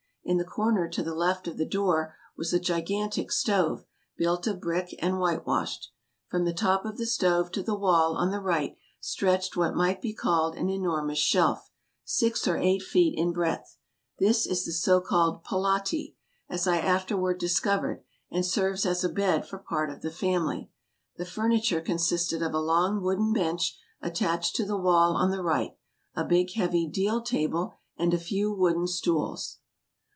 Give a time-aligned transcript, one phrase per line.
[0.23, 3.83] In the corner to the left of the door was a gigantic stove,
[4.17, 5.91] built of brick, and whitewashed.
[6.27, 10.01] From the top of the stove to the wall on the right stretched what might
[10.01, 11.71] be called an enormous shelf,
[12.05, 13.77] six or eight feet in breadth.
[14.19, 16.15] This is the so called palati,
[16.47, 20.69] as I afterward discov ered, and serves as a bed for part of the family.
[21.17, 25.43] The furni ture consisted of a long wooden bench attached to the wall on the
[25.43, 25.75] right,
[26.15, 29.57] a big, heavy deal table, and a few wooden stools.